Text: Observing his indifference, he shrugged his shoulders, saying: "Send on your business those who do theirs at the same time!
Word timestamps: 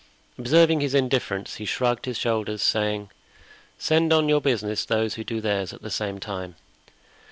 Observing 0.35 0.81
his 0.81 0.95
indifference, 0.95 1.57
he 1.57 1.65
shrugged 1.65 2.05
his 2.07 2.17
shoulders, 2.17 2.63
saying: 2.63 3.11
"Send 3.77 4.11
on 4.11 4.27
your 4.27 4.41
business 4.41 4.83
those 4.83 5.13
who 5.13 5.23
do 5.23 5.39
theirs 5.41 5.73
at 5.73 5.83
the 5.83 5.91
same 5.91 6.19
time! 6.19 6.55